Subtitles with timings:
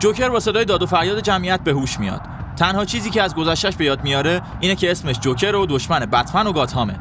[0.00, 2.20] جوکر با صدای داد و فریاد جمعیت به هوش میاد.
[2.56, 6.46] تنها چیزی که از گذشتش به یاد میاره اینه که اسمش جوکر و دشمن بتمن
[6.46, 6.96] و گاتهامه.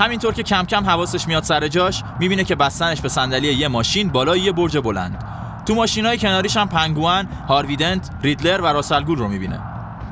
[0.00, 4.08] همینطور که کم کم حواسش میاد سر جاش می‌بینه که بستنش به صندلی یه ماشین
[4.08, 5.24] بالای یه برج بلند.
[5.66, 9.60] تو ماشینای کناریش هم پنگوان، هارویدنت، ریدلر و راسلگول رو می‌بینه.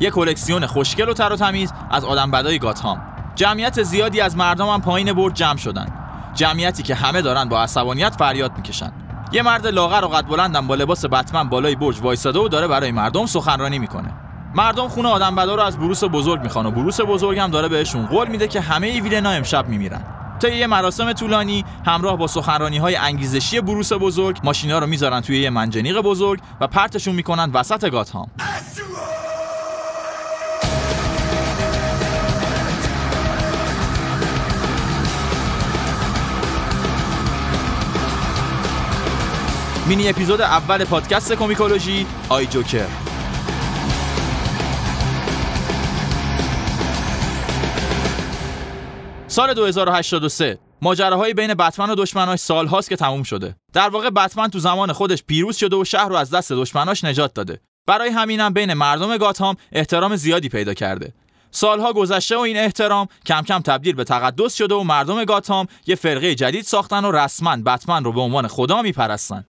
[0.00, 3.02] یه کلکسیون خوشگل و تر و تمیز از آدم بدای گاتهام.
[3.34, 5.86] جمعیت زیادی از مردم هم پایین برج جمع شدن.
[6.34, 8.92] جمعیتی که همه دارن با عصبانیت فریاد می‌کشن.
[9.32, 12.92] یه مرد لاغر و قد بلندم با لباس بتمن بالای برج وایساده و داره برای
[12.92, 14.12] مردم سخنرانی می‌کنه.
[14.54, 18.06] مردم خونه آدم بدا رو از بروس بزرگ می‌خوان و بروس بزرگ هم داره بهشون
[18.06, 20.04] قول میده که همه ویلنا امشب میمیرن.
[20.40, 25.40] تا یه مراسم طولانی همراه با سخنرانی های انگیزشی بروس بزرگ ماشینا رو می‌ذارن توی
[25.40, 28.30] یه منجنیق بزرگ و پرتشون می‌کنن وسط گاتهام.
[39.88, 42.86] مینی اپیزود اول پادکست کومیکولوژی آی جوکر
[49.28, 53.56] سال 2083 ماجراهای بین بتمن و دشمناش سالهاست که تموم شده.
[53.72, 57.34] در واقع بتمن تو زمان خودش پیروز شده و شهر رو از دست دشمناش نجات
[57.34, 57.60] داده.
[57.86, 61.12] برای همینم بین مردم گاتهام احترام زیادی پیدا کرده.
[61.50, 65.94] سالها گذشته و این احترام کم کم تبدیل به تقدس شده و مردم گاتهام یه
[65.94, 69.44] فرقه جدید ساختن و رسما بتمن رو به عنوان خدا میپرستن.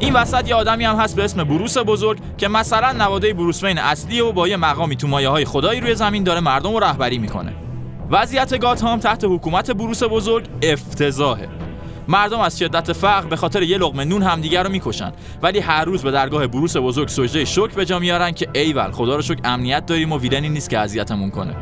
[0.00, 3.78] این وسط یه آدمی هم هست به اسم بروس بزرگ که مثلا نواده بروس وین
[3.78, 7.18] اصلی و با یه مقامی تو مایه های خدایی روی زمین داره مردم رو رهبری
[7.18, 7.52] می‌کنه.
[8.10, 11.48] وضعیت گاتهام تحت حکومت بروس بزرگ افتضاحه.
[12.08, 15.12] مردم از شدت فقر به خاطر یه لقمه نون همدیگر رو می‌کشن.
[15.42, 19.16] ولی هر روز به درگاه بروس بزرگ سجده شکر به جا میارن که ایول خدا
[19.16, 21.56] رو شکر امنیت داریم و ویلنی نیست که اذیتمون کنه.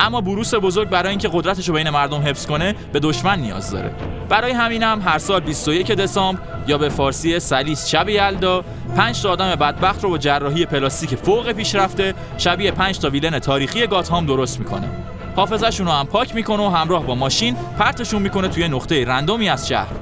[0.00, 3.94] اما بروس بزرگ برای اینکه قدرتش رو بین مردم حفظ کنه به دشمن نیاز داره.
[4.28, 8.64] برای همینم هر سال 21 دسامبر یا به فارسی سلیس شب یلدا
[8.96, 13.86] 5 تا آدم بدبخت رو با جراحی پلاستیک فوق پیشرفته شبیه 5 تا ویلن تاریخی
[13.86, 14.88] گاتهام درست می‌کنه.
[15.36, 19.68] حافظشون رو هم پاک می‌کنه و همراه با ماشین پرتشون می‌کنه توی نقطه رندومی از
[19.68, 19.92] شهر.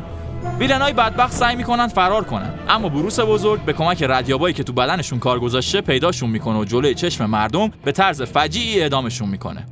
[0.59, 5.19] ویلنای بدبخت سعی می‌کنن فرار کنن اما بروس بزرگ به کمک ردیابایی که تو بدنشون
[5.19, 9.67] کار گذاشته پیداشون می‌کنه و جلوی چشم مردم به طرز فجیعی اعدامشون می‌کنه.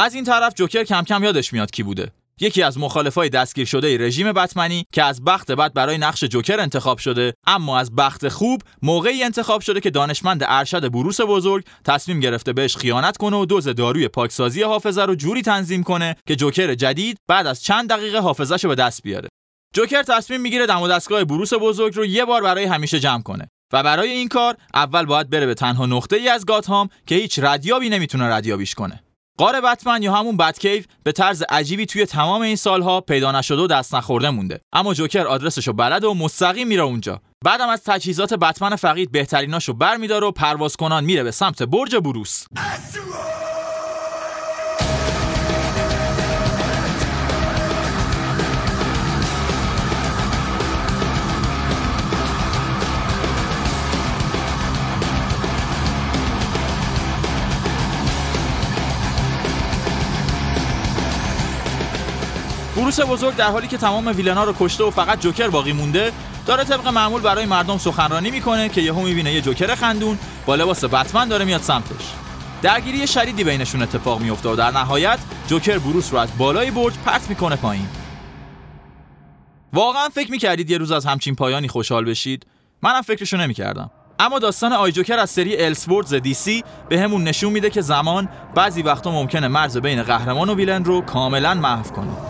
[0.00, 2.12] از این طرف جوکر کم کم یادش میاد کی بوده.
[2.40, 6.98] یکی از مخالفای دستگیر شده رژیم بتمنی که از بخت بد برای نقش جوکر انتخاب
[6.98, 12.52] شده اما از بخت خوب موقعی انتخاب شده که دانشمند ارشد بروس بزرگ تصمیم گرفته
[12.52, 17.16] بهش خیانت کنه و دوز داروی پاکسازی حافظه رو جوری تنظیم کنه که جوکر جدید
[17.28, 19.28] بعد از چند دقیقه حافظه‌شو به دست بیاره.
[19.74, 23.48] جوکر تصمیم می‌گیره دم و دستگاه بروس بزرگ رو یه بار برای همیشه جمع کنه
[23.72, 27.38] و برای این کار اول باید بره به تنها نقطه ای از گاتهام که هیچ
[27.42, 29.02] ردیابی نمی‌تونه ردیابیش کنه.
[29.40, 33.66] قار بتمن یا همون بتکیو به طرز عجیبی توی تمام این سالها پیدا نشده و
[33.66, 34.60] دست نخورده مونده.
[34.72, 37.20] اما جوکر آدرسشو بلده و مستقیم میره اونجا.
[37.44, 42.44] بعدم از تجهیزات بتمن فقید بهتریناشو برمیداره و پرواز کنان میره به سمت برج بروس.
[62.80, 66.12] بروس بزرگ در حالی که تمام ویلنا رو کشته و فقط جوکر باقی مونده
[66.46, 70.84] داره طبق معمول برای مردم سخنرانی می‌کنه که یهو می‌بینه یه جوکر خندون با لباس
[70.84, 72.12] بتمن داره میاد سمتش.
[72.62, 77.28] درگیری شدیدی بینشون اتفاق میفته و در نهایت جوکر بروس رو از بالای برج پرت
[77.28, 77.88] می‌کنه پایین.
[79.72, 82.46] واقعا فکر می‌کردید یه روز از همچین پایانی خوشحال بشید؟
[82.82, 83.90] منم فکرشو نمی‌کردم.
[84.18, 88.28] اما داستان آی جوکر از سری السوردز دی سی به همون نشون میده که زمان
[88.54, 92.29] بعضی وقتا ممکنه مرز بین قهرمان و ویلن رو کاملا محو کنه.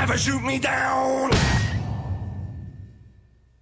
[0.00, 1.39] Never shoot me down.